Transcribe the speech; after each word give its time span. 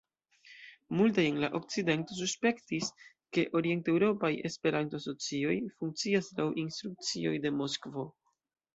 Multaj 1.01 1.25
en 1.31 1.35
la 1.43 1.49
okcidento 1.59 2.17
suspektis, 2.21 2.89
ke 3.39 3.45
orienteŭropaj 3.61 4.33
Esperanto-asocioj 4.53 5.57
funkcias 5.77 6.35
laŭ 6.43 6.51
instrukcioj 6.67 7.41
de 7.47 7.57
Moskvo. 7.63 8.13